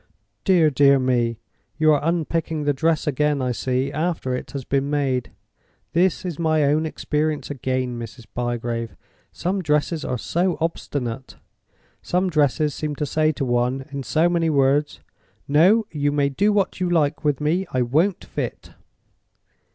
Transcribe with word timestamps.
Dear, 0.45 0.71
dear 0.71 0.97
me, 0.97 1.37
you 1.77 1.93
are 1.93 2.03
unpicking 2.03 2.63
the 2.63 2.73
dress 2.73 3.05
again, 3.05 3.39
I 3.39 3.51
see, 3.51 3.91
after 3.91 4.33
it 4.33 4.49
has 4.49 4.65
been 4.65 4.89
made! 4.89 5.31
This 5.93 6.25
is 6.25 6.39
my 6.39 6.63
own 6.63 6.87
experience 6.87 7.51
again, 7.51 7.99
Mrs. 7.99 8.25
Bygrave. 8.33 8.95
Some 9.31 9.61
dresses 9.61 10.03
are 10.03 10.17
so 10.17 10.57
obstinate! 10.59 11.35
Some 12.01 12.31
dresses 12.31 12.73
seem 12.73 12.95
to 12.95 13.05
say 13.05 13.31
to 13.33 13.45
one, 13.45 13.85
in 13.91 14.01
so 14.01 14.27
many 14.27 14.49
words, 14.49 15.01
'No! 15.47 15.85
you 15.91 16.11
may 16.11 16.29
do 16.29 16.51
what 16.51 16.79
you 16.79 16.89
like 16.89 17.23
with 17.23 17.39
me; 17.39 17.67
I 17.71 17.83
won't 17.83 18.25
fit! 18.25 18.71